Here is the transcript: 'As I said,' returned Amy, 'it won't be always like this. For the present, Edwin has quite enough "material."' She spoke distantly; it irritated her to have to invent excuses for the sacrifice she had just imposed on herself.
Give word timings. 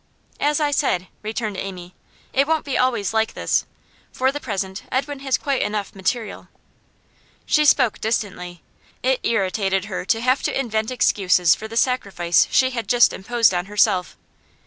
'As 0.39 0.59
I 0.59 0.71
said,' 0.71 1.05
returned 1.21 1.57
Amy, 1.57 1.93
'it 2.33 2.47
won't 2.47 2.65
be 2.65 2.75
always 2.75 3.13
like 3.13 3.35
this. 3.35 3.67
For 4.11 4.31
the 4.31 4.39
present, 4.39 4.81
Edwin 4.91 5.19
has 5.19 5.37
quite 5.37 5.61
enough 5.61 5.93
"material."' 5.93 6.47
She 7.45 7.65
spoke 7.65 8.01
distantly; 8.01 8.63
it 9.03 9.19
irritated 9.21 9.85
her 9.85 10.03
to 10.05 10.19
have 10.19 10.41
to 10.41 10.59
invent 10.59 10.89
excuses 10.89 11.53
for 11.53 11.67
the 11.67 11.77
sacrifice 11.77 12.47
she 12.49 12.71
had 12.71 12.87
just 12.87 13.13
imposed 13.13 13.53
on 13.53 13.67
herself. 13.67 14.17